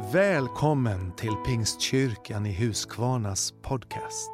[0.00, 4.30] Välkommen till Pingstkyrkan i Huskvarnas podcast.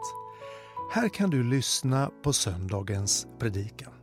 [0.92, 3.93] Här kan du lyssna på söndagens predikan.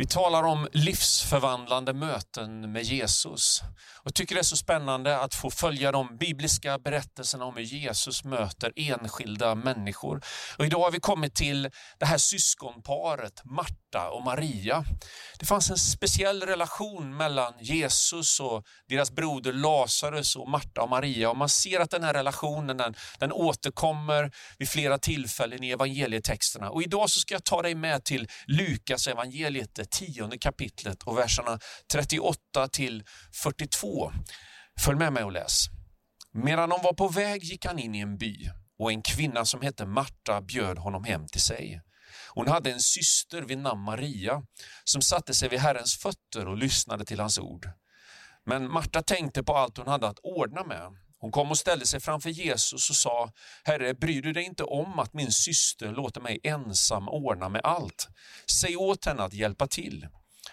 [0.00, 3.60] Vi talar om livsförvandlande möten med Jesus.
[4.04, 8.24] Jag tycker det är så spännande att få följa de bibliska berättelserna om hur Jesus
[8.24, 10.20] möter enskilda människor.
[10.58, 14.84] Och idag har vi kommit till det här syskonparet, Marta och Maria.
[15.38, 21.30] Det fanns en speciell relation mellan Jesus och deras broder Lazarus och Marta och Maria.
[21.30, 26.70] Och man ser att den här relationen den, den återkommer vid flera tillfällen i evangelietexterna.
[26.70, 31.58] Och idag så ska jag ta dig med till Lukas evangeliet tionde kapitlet och verserna
[31.92, 33.04] 38 till
[33.42, 34.12] 42.
[34.80, 35.66] Följ med mig och läs.
[36.32, 39.60] Medan de var på väg gick han in i en by och en kvinna som
[39.60, 41.82] hette Marta bjöd honom hem till sig.
[42.34, 44.42] Hon hade en syster vid namn Maria
[44.84, 47.68] som satte sig vid Herrens fötter och lyssnade till hans ord.
[48.46, 50.96] Men Marta tänkte på allt hon hade att ordna med.
[51.20, 53.32] Hon kom och ställde sig framför Jesus och sa,
[53.64, 58.08] Herre, bryr du dig inte om att min syster låter mig ensam ordna med allt?
[58.50, 60.08] Säg åt henne att hjälpa till.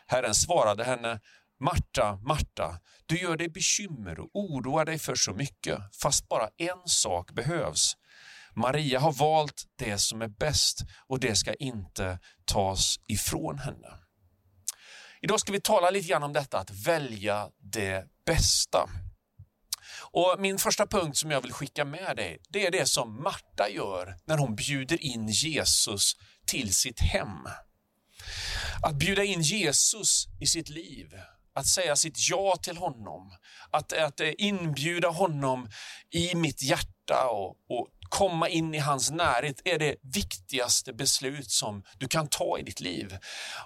[0.08, 1.20] Herren svarade henne,
[1.60, 6.88] Marta, Marta, du gör dig bekymmer och oroar dig för så mycket, fast bara en
[6.88, 7.98] sak behövs.
[8.54, 13.88] Maria har valt det som är bäst och det ska inte tas ifrån henne.
[15.22, 18.90] Idag ska vi tala lite grann om detta att välja det bästa.
[20.02, 23.70] Och Min första punkt som jag vill skicka med dig, det är det som Marta
[23.70, 27.48] gör när hon bjuder in Jesus till sitt hem.
[28.84, 31.08] Att bjuda in Jesus i sitt liv,
[31.56, 33.32] att säga sitt ja till honom,
[33.72, 35.70] att, att eh, inbjuda honom
[36.12, 41.84] i mitt hjärta och, och komma in i hans närhet är det viktigaste beslut som
[41.98, 43.18] du kan ta i ditt liv.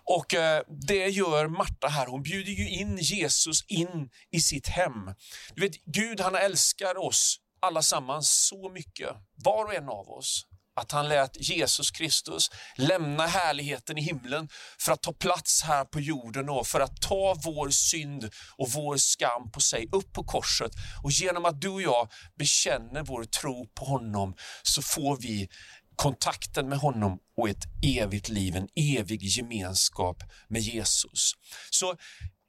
[0.03, 2.07] Och eh, det gör Marta här.
[2.07, 5.13] Hon bjuder ju in Jesus in i sitt hem.
[5.55, 10.91] Du vet, Gud han älskar oss allesammans så mycket, var och en av oss att
[10.91, 14.49] han lät Jesus Kristus lämna härligheten i himlen
[14.79, 18.97] för att ta plats här på jorden och för att ta vår synd och vår
[18.97, 20.71] skam på sig upp på korset.
[21.03, 25.49] Och genom att du och jag bekänner vår tro på honom så får vi
[25.95, 31.33] kontakten med honom och ett evigt liv, en evig gemenskap med Jesus.
[31.69, 31.95] Så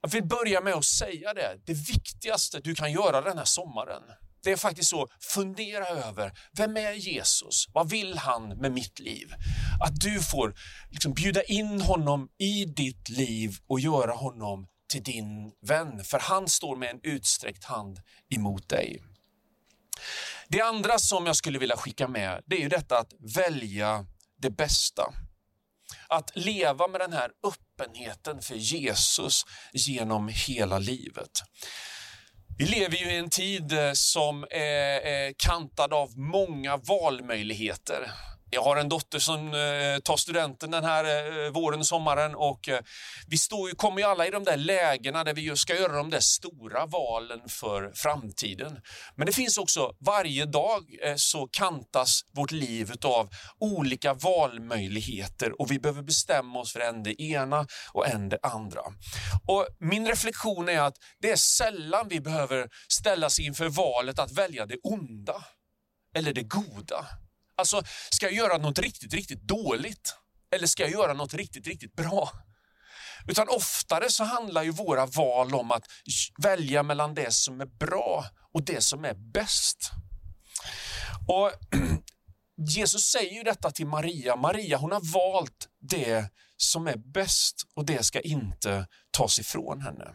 [0.03, 4.03] jag vill börja med att säga det, det viktigaste du kan göra den här sommaren,
[4.43, 7.67] det är faktiskt så, fundera över, vem är Jesus?
[7.73, 9.35] Vad vill han med mitt liv?
[9.81, 10.55] Att du får
[10.91, 16.49] liksom bjuda in honom i ditt liv och göra honom till din vän, för han
[16.49, 18.01] står med en utsträckt hand
[18.35, 19.03] emot dig.
[20.49, 24.07] Det andra som jag skulle vilja skicka med, det är ju detta att välja
[24.39, 25.13] det bästa.
[26.09, 29.43] Att leva med den här öppenheten för Jesus
[29.73, 31.43] genom hela livet.
[32.59, 38.11] Vi lever ju i en tid eh, som är eh, kantad av många valmöjligheter.
[38.55, 42.69] Jag har en dotter som eh, tar studenten den här eh, våren och sommaren och
[42.69, 42.81] eh,
[43.27, 46.11] vi står ju, kommer ju alla i de där lägena där vi ska göra de
[46.11, 48.81] där stora valen för framtiden.
[49.17, 53.29] Men det finns också, varje dag eh, så kantas vårt liv av
[53.61, 58.81] olika valmöjligheter och vi behöver bestämma oss för en det ena och en det andra.
[59.47, 64.67] Och Min reflektion är att det är sällan vi behöver ställas inför valet att välja
[64.67, 65.45] det onda
[66.17, 67.07] eller det goda.
[67.57, 70.15] Alltså, ska jag göra något riktigt, riktigt dåligt?
[70.55, 72.31] Eller ska jag göra något riktigt, riktigt bra?
[73.29, 75.85] Utan oftare så handlar ju våra val om att
[76.43, 79.91] välja mellan det som är bra och det som är bäst.
[81.29, 81.53] Och
[82.69, 84.37] Jesus säger ju detta till Maria.
[84.37, 90.15] Maria hon har valt det som är bäst och det ska inte tas ifrån henne.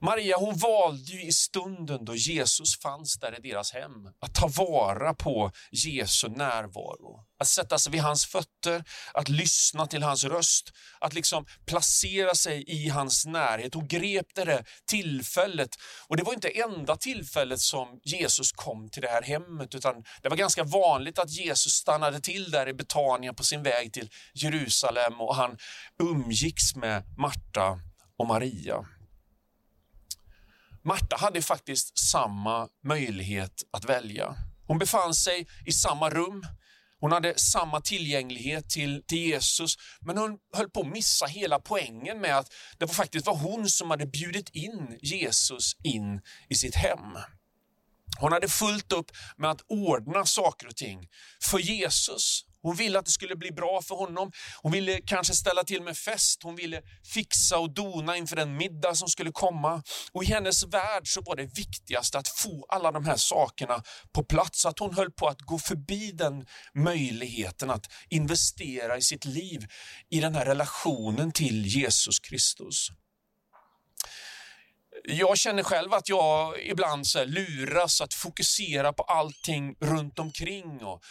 [0.00, 4.46] Maria hon valde ju i stunden då Jesus fanns där i deras hem att ta
[4.48, 7.24] vara på Jesu närvaro.
[7.40, 12.64] Att sätta sig vid hans fötter, att lyssna till hans röst, att liksom placera sig
[12.66, 13.74] i hans närhet.
[13.74, 15.70] Hon grep det där tillfället.
[16.08, 20.28] Och det var inte enda tillfället som Jesus kom till det här hemmet, utan det
[20.28, 25.20] var ganska vanligt att Jesus stannade till där i Betania på sin väg till Jerusalem
[25.20, 25.58] och han
[26.02, 27.80] umgicks med Marta
[28.18, 28.86] och Maria.
[30.84, 34.34] Marta hade faktiskt samma möjlighet att välja.
[34.66, 36.46] Hon befann sig i samma rum,
[37.00, 42.20] hon hade samma tillgänglighet till, till Jesus, men hon höll på att missa hela poängen
[42.20, 46.74] med att det var faktiskt var hon som hade bjudit in Jesus in i sitt
[46.74, 47.18] hem.
[48.20, 51.08] Hon hade fullt upp med att ordna saker och ting
[51.42, 54.32] för Jesus hon ville att det skulle bli bra för honom.
[54.62, 56.42] Hon ville kanske ställa till med fest.
[56.42, 56.82] Hon ville
[57.14, 59.82] fixa och dona inför den middag som skulle komma.
[60.12, 63.82] Och i hennes värld så var det viktigast att få alla de här sakerna
[64.12, 64.66] på plats.
[64.66, 69.66] Att hon höll på att gå förbi den möjligheten att investera i sitt liv
[70.10, 72.88] i den här relationen till Jesus Kristus.
[75.04, 80.84] Jag känner själv att jag ibland så luras att fokusera på allting runt omkring.
[80.84, 81.02] Och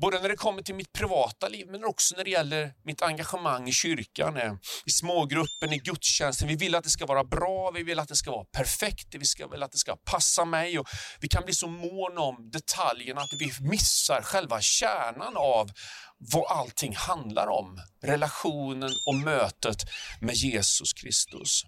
[0.00, 3.68] både när det kommer till mitt privata liv men också när det gäller mitt engagemang
[3.68, 4.52] i kyrkan, eh,
[4.86, 6.48] i smågruppen, i gudstjänsten.
[6.48, 9.46] Vi vill att det ska vara bra, vi vill att det ska vara perfekt, vi
[9.52, 10.78] vill att det ska passa mig.
[10.78, 10.88] Och
[11.20, 15.70] vi kan bli så måna om detaljerna att vi missar själva kärnan av
[16.18, 17.78] vad allting handlar om.
[18.02, 19.82] Relationen och mötet
[20.20, 21.62] med Jesus Kristus.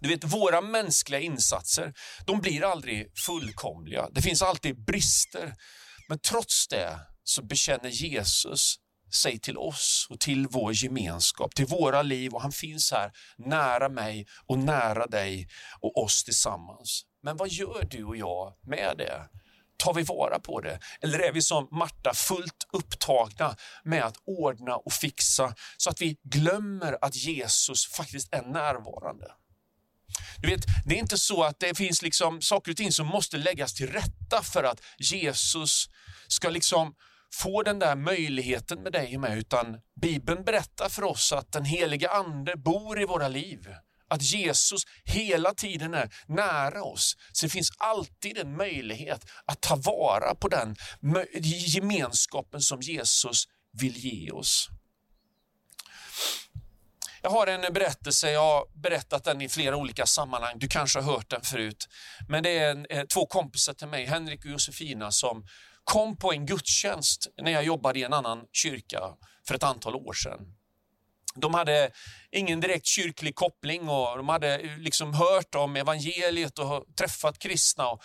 [0.00, 1.94] Du vet, våra mänskliga insatser,
[2.26, 4.08] de blir aldrig fullkomliga.
[4.12, 5.54] Det finns alltid brister.
[6.08, 8.76] Men trots det så bekänner Jesus
[9.14, 13.88] sig till oss och till vår gemenskap, till våra liv och han finns här nära
[13.88, 15.48] mig och nära dig
[15.80, 17.02] och oss tillsammans.
[17.22, 19.28] Men vad gör du och jag med det?
[19.76, 20.80] Tar vi vara på det?
[21.00, 26.16] Eller är vi som Marta fullt upptagna med att ordna och fixa så att vi
[26.22, 29.32] glömmer att Jesus faktiskt är närvarande?
[30.38, 33.36] Du vet, det är inte så att det finns liksom saker och ting som måste
[33.36, 35.88] läggas till rätta för att Jesus
[36.28, 36.94] ska liksom
[37.34, 41.64] få den där möjligheten med dig och mig, utan Bibeln berättar för oss att den
[41.64, 43.74] heliga Ande bor i våra liv.
[44.08, 47.16] Att Jesus hela tiden är nära oss.
[47.32, 50.76] Så det finns alltid en möjlighet att ta vara på den
[51.42, 54.68] gemenskapen som Jesus vill ge oss.
[57.22, 61.12] Jag har en berättelse, jag har berättat den i flera olika sammanhang, du kanske har
[61.12, 61.88] hört den förut.
[62.28, 65.46] Men det är en, eh, två kompisar till mig, Henrik och Josefina, som
[65.86, 69.00] kom på en gudstjänst när jag jobbade i en annan kyrka
[69.48, 70.40] för ett antal år sedan.
[71.36, 71.90] De hade
[72.32, 77.88] ingen direkt kyrklig koppling och de hade eh, liksom hört om evangeliet och träffat kristna.
[77.88, 78.02] Och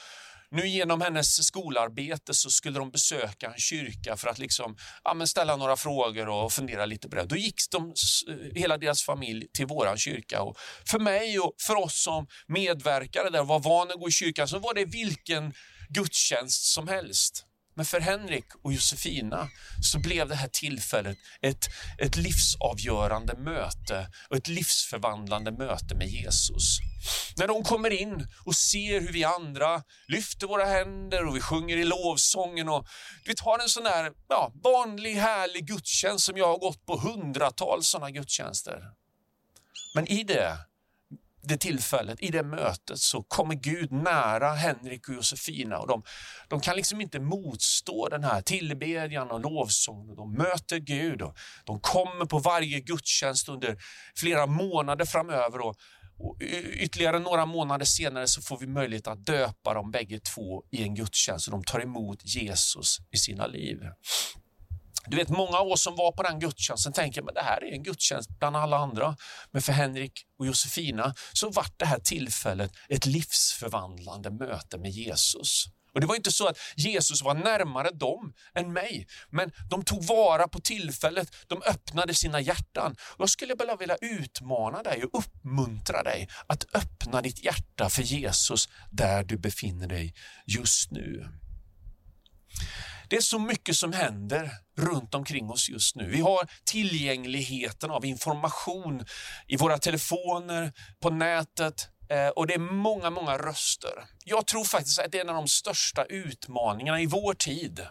[0.51, 5.55] nu genom hennes skolarbete så skulle de besöka en kyrka för att liksom, ja, ställa
[5.55, 7.25] några frågor och fundera lite på det.
[7.25, 7.93] Då gick de,
[8.29, 10.41] eh, hela deras familj till våran kyrka.
[10.41, 10.57] Och
[10.91, 14.47] för mig och för oss som medverkade där och var vana att gå i kyrkan
[14.47, 15.53] så var det vilken
[15.89, 17.45] gudstjänst som helst.
[17.75, 19.49] Men för Henrik och Josefina
[19.81, 21.65] så blev det här tillfället ett,
[21.97, 26.77] ett livsavgörande möte och ett livsförvandlande möte med Jesus.
[27.37, 31.77] När de kommer in och ser hur vi andra lyfter våra händer och vi sjunger
[31.77, 32.87] i lovsången och
[33.25, 37.87] vi har en sån här ja, vanlig härlig gudstjänst som jag har gått på hundratals
[37.87, 38.81] sådana gudstjänster.
[39.95, 40.57] Men i det
[41.43, 46.03] det tillfället, i det mötet, så kommer Gud nära Henrik och Josefina och de,
[46.47, 50.15] de kan liksom inte motstå den här tillbedjan och lovsången.
[50.15, 53.77] De möter Gud och de kommer på varje gudstjänst under
[54.15, 55.75] flera månader framöver och,
[56.17, 56.37] och
[56.73, 60.95] ytterligare några månader senare så får vi möjlighet att döpa dem bägge två i en
[60.95, 63.77] gudstjänst och de tar emot Jesus i sina liv.
[65.05, 67.71] Du vet, många av oss som var på den gudstjänsten tänker att det här är
[67.71, 69.15] en gudstjänst bland alla andra.
[69.51, 75.65] Men för Henrik och Josefina så vart det här tillfället ett livsförvandlande möte med Jesus.
[75.93, 80.03] Och Det var inte så att Jesus var närmare dem än mig, men de tog
[80.03, 82.95] vara på tillfället, de öppnade sina hjärtan.
[83.17, 88.69] Jag skulle bara vilja utmana dig och uppmuntra dig att öppna ditt hjärta för Jesus
[88.91, 90.13] där du befinner dig
[90.45, 91.27] just nu.
[93.09, 96.09] Det är så mycket som händer runt omkring oss just nu.
[96.09, 99.05] Vi har tillgängligheten av information
[99.47, 104.05] i våra telefoner, på nätet eh, och det är många, många röster.
[104.25, 107.87] Jag tror faktiskt att det är en av de största utmaningarna i vår tid.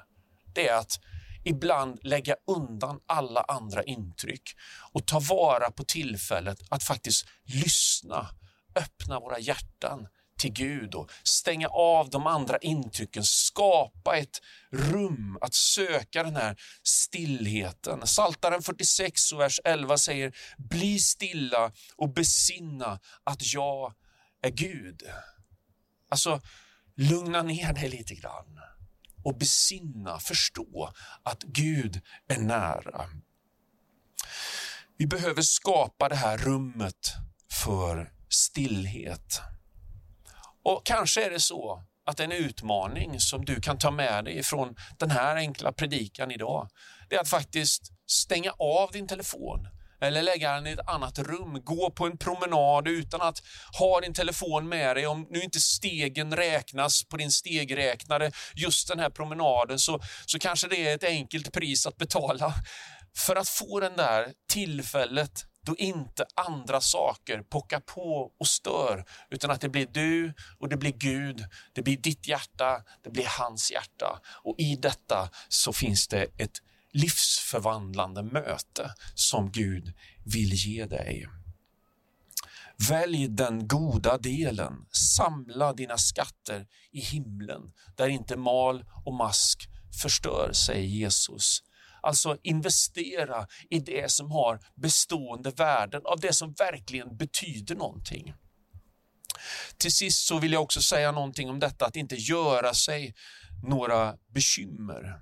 [0.55, 1.01] Det är att
[1.45, 4.43] ibland lägga undan alla andra intryck
[4.93, 8.29] och ta vara på tillfället att faktiskt lyssna,
[8.77, 10.07] öppna våra hjärtan
[10.41, 14.41] till Gud och stänga av de andra intrycken, skapa ett
[14.73, 18.07] rum att söka den här stillheten.
[18.07, 23.95] Saltaren 46 och vers 11 säger, bli stilla och besinna att jag
[24.43, 25.03] är Gud.
[26.09, 26.41] Alltså,
[26.97, 28.61] lugna ner dig lite grann
[29.25, 30.93] och besinna, förstå
[31.23, 33.07] att Gud är nära.
[34.97, 37.13] Vi behöver skapa det här rummet
[37.53, 39.41] för stillhet.
[40.65, 44.75] Och kanske är det så att en utmaning som du kan ta med dig från
[44.99, 46.69] den här enkla predikan idag,
[47.09, 49.69] det är att faktiskt stänga av din telefon
[50.01, 51.63] eller lägga den i ett annat rum.
[51.65, 53.43] Gå på en promenad utan att
[53.79, 55.07] ha din telefon med dig.
[55.07, 60.69] Om nu inte stegen räknas på din stegräknare just den här promenaden så, så kanske
[60.69, 62.55] det är ett enkelt pris att betala
[63.17, 69.51] för att få den där tillfället då inte andra saker pockar på och stör, utan
[69.51, 73.73] att det blir du och det blir Gud, det blir ditt hjärta, det blir hans
[73.73, 74.21] hjärta.
[74.45, 76.63] Och i detta så finns det ett
[76.93, 79.93] livsförvandlande möte som Gud
[80.25, 81.27] vill ge dig.
[82.89, 89.69] Välj den goda delen, samla dina skatter i himlen, där inte mal och mask
[90.03, 91.63] förstör, säger Jesus.
[92.03, 98.35] Alltså investera i det som har bestående värden, av det som verkligen betyder någonting.
[99.77, 103.15] Till sist så vill jag också säga någonting om detta att inte göra sig
[103.63, 105.21] några bekymmer.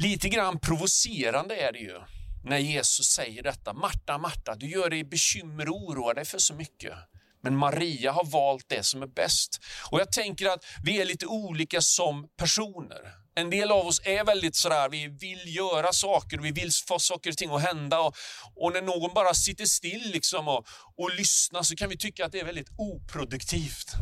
[0.00, 2.00] Lite grann provocerande är det ju
[2.44, 3.72] när Jesus säger detta.
[3.72, 6.94] Marta, Marta, du gör dig bekymmer och oroar dig för så mycket.
[7.42, 9.60] Men Maria har valt det som är bäst.
[9.90, 13.14] Och jag tänker att vi är lite olika som personer.
[13.34, 17.30] En del av oss är väldigt sådär, vi vill göra saker, vi vill få saker
[17.30, 18.00] och ting att hända.
[18.00, 18.14] Och,
[18.56, 20.66] och när någon bara sitter still liksom och,
[20.96, 23.92] och lyssnar så kan vi tycka att det är väldigt oproduktivt.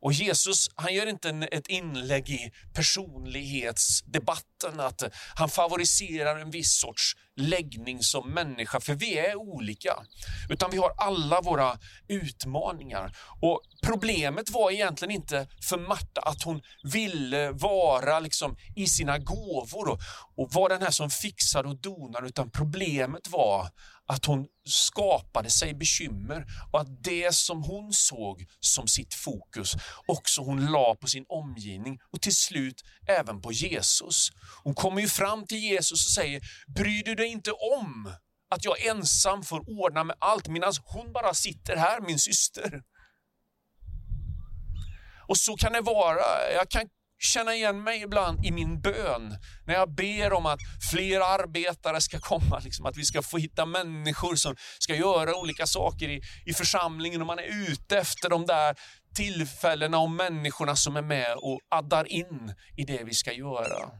[0.00, 5.02] Och Jesus han gör inte en, ett inlägg i personlighetsdebatten, att
[5.34, 9.96] han favoriserar en viss sorts läggning som människa, för vi är olika.
[10.48, 11.78] Utan vi har alla våra
[12.08, 13.16] utmaningar.
[13.40, 19.88] Och Problemet var egentligen inte för Marta att hon ville vara liksom i sina gåvor
[19.88, 20.00] och,
[20.36, 23.68] och vara den här som fixar och donar, utan problemet var
[24.10, 29.74] att hon skapade sig bekymmer och att det som hon såg som sitt fokus
[30.06, 34.28] också hon la på sin omgivning och till slut även på Jesus.
[34.64, 38.12] Hon kommer ju fram till Jesus och säger, bryr du dig inte om
[38.50, 42.82] att jag ensam får ordna med allt medan hon bara sitter här, min syster.
[45.28, 46.52] Och så kan det vara.
[46.54, 46.88] Jag kan
[47.20, 49.36] känna igen mig ibland i min bön.
[49.66, 50.58] När jag ber om att
[50.90, 55.66] fler arbetare ska komma, liksom, att vi ska få hitta människor som ska göra olika
[55.66, 57.20] saker i, i församlingen.
[57.20, 58.76] Och man är ute efter de där
[59.14, 63.90] tillfällena och människorna som är med och addar in i det vi ska göra.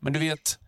[0.00, 0.58] Men du vet,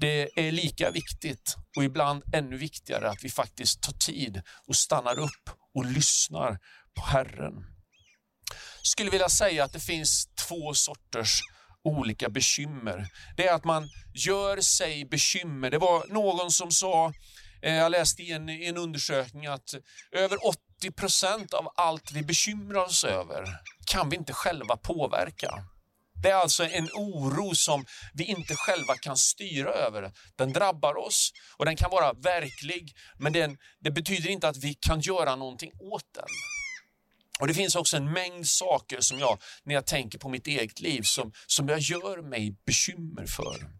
[0.00, 5.18] det är lika viktigt och ibland ännu viktigare att vi faktiskt tar tid och stannar
[5.18, 6.58] upp och lyssnar
[6.94, 7.79] på Herren
[8.82, 11.40] skulle vilja säga att det finns två sorters
[11.84, 13.06] olika bekymmer.
[13.36, 15.70] Det är att man gör sig bekymmer.
[15.70, 17.12] Det var någon som sa,
[17.62, 19.74] eh, jag läste i en, i en undersökning att
[20.12, 23.44] över 80 procent av allt vi bekymrar oss över
[23.86, 25.64] kan vi inte själva påverka.
[26.22, 27.84] Det är alltså en oro som
[28.14, 30.12] vi inte själva kan styra över.
[30.36, 34.74] Den drabbar oss och den kan vara verklig, men den, det betyder inte att vi
[34.74, 36.28] kan göra någonting åt den.
[37.40, 40.80] Och Det finns också en mängd saker som jag, när jag tänker på mitt eget
[40.80, 43.79] liv, som, som jag gör mig bekymmer för.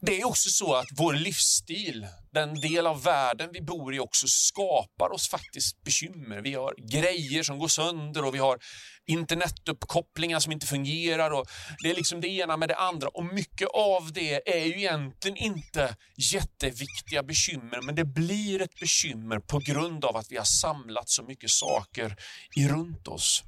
[0.00, 4.26] Det är också så att vår livsstil, den del av världen vi bor i också
[4.28, 6.40] skapar oss faktiskt bekymmer.
[6.40, 8.58] Vi har grejer som går sönder och vi har
[9.06, 11.30] internetuppkopplingar som inte fungerar.
[11.30, 11.46] Och
[11.82, 15.36] det är liksom det ena med det andra och mycket av det är ju egentligen
[15.36, 21.08] inte jätteviktiga bekymmer, men det blir ett bekymmer på grund av att vi har samlat
[21.08, 22.16] så mycket saker
[22.56, 23.44] i runt oss.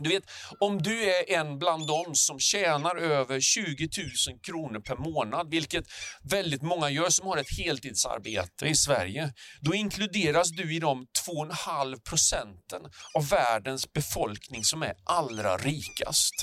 [0.00, 0.24] Du vet,
[0.60, 3.88] om du är en bland dem som tjänar över 20
[4.28, 5.84] 000 kronor per månad, vilket
[6.22, 12.00] väldigt många gör som har ett heltidsarbete i Sverige, då inkluderas du i de 2,5
[12.08, 12.82] procenten
[13.14, 16.34] av världens befolkning som är allra rikast.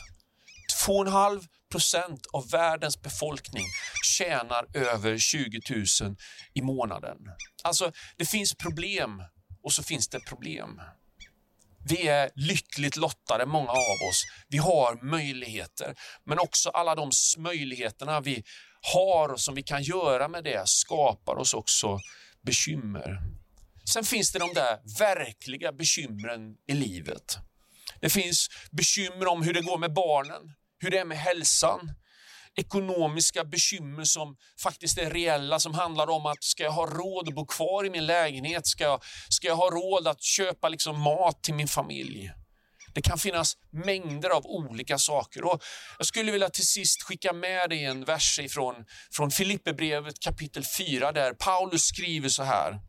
[0.88, 3.64] 2,5 procent av världens befolkning
[4.04, 5.60] tjänar över 20
[6.02, 6.16] 000
[6.54, 7.18] i månaden.
[7.64, 9.24] Alltså, det finns problem
[9.64, 10.82] och så finns det problem.
[11.89, 14.24] Vi är lyckligt lottade, många av oss.
[14.48, 18.44] Vi har möjligheter, men också alla de möjligheterna vi
[18.94, 22.00] har och som vi kan göra med det skapar oss också
[22.46, 23.20] bekymmer.
[23.94, 27.38] Sen finns det de där verkliga bekymren i livet.
[28.01, 31.91] Det finns bekymmer om hur det går med barnen, hur det är med hälsan,
[32.58, 37.36] ekonomiska bekymmer som faktiskt är reella, som handlar om att ska jag ha råd att
[37.36, 38.68] bo kvar i min lägenhet?
[38.68, 42.32] Ska jag, ska jag ha råd att köpa liksom mat till min familj?
[42.94, 45.44] Det kan finnas mängder av olika saker.
[45.44, 45.64] Och
[45.98, 48.76] jag skulle vilja till sist skicka med dig en vers ifrån,
[49.12, 52.80] från Filipperbrevet kapitel 4 där Paulus skriver så här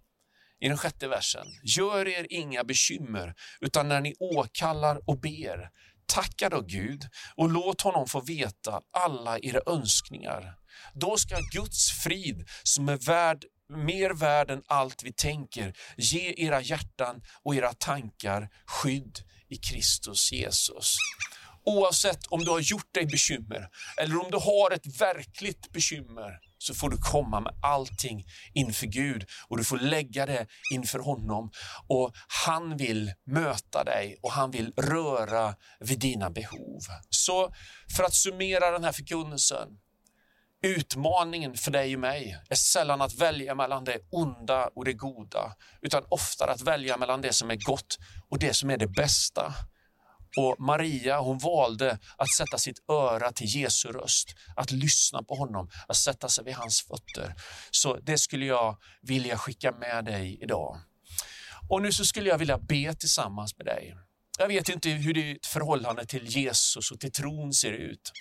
[0.60, 1.46] i den sjätte versen.
[1.76, 5.70] Gör er inga bekymmer, utan när ni åkallar och ber,
[6.08, 7.04] Tacka då Gud
[7.36, 10.54] och låt honom få veta alla era önskningar.
[10.94, 16.60] Då ska Guds frid, som är värd, mer värd än allt vi tänker, ge era
[16.60, 20.96] hjärtan och era tankar skydd i Kristus Jesus.
[21.64, 23.68] Oavsett om du har gjort dig bekymmer
[24.00, 28.24] eller om du har ett verkligt bekymmer så får du komma med allting
[28.54, 31.50] inför Gud och du får lägga det inför honom.
[31.88, 32.12] Och
[32.46, 36.80] Han vill möta dig och han vill röra vid dina behov.
[37.10, 37.52] Så
[37.96, 39.68] för att summera den här förkunnelsen.
[40.62, 45.56] Utmaningen för dig och mig är sällan att välja mellan det onda och det goda,
[45.82, 47.98] utan oftare att välja mellan det som är gott
[48.28, 49.54] och det som är det bästa.
[50.36, 55.70] Och Maria hon valde att sätta sitt öra till Jesu röst, att lyssna på honom,
[55.88, 57.34] att sätta sig vid hans fötter.
[57.70, 60.80] Så det skulle jag vilja skicka med dig idag.
[61.68, 63.94] Och nu så skulle jag vilja be tillsammans med dig.
[64.40, 68.12] Jag vet inte hur ditt förhållande till Jesus och till tron ser ut.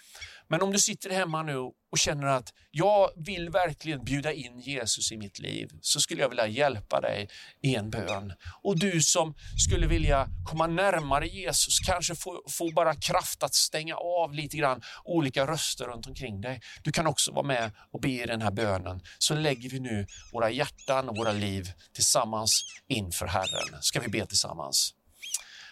[0.49, 1.57] Men om du sitter hemma nu
[1.91, 6.29] och känner att jag vill verkligen bjuda in Jesus i mitt liv, så skulle jag
[6.29, 7.29] vilja hjälpa dig
[7.61, 8.33] i en bön.
[8.63, 13.95] Och du som skulle vilja komma närmare Jesus, kanske få, få bara kraft att stänga
[13.95, 16.61] av lite grann olika röster runt omkring dig.
[16.83, 19.01] Du kan också vara med och be i den här bönen.
[19.17, 23.81] Så lägger vi nu våra hjärtan och våra liv tillsammans inför Herren.
[23.81, 24.96] Ska vi be tillsammans?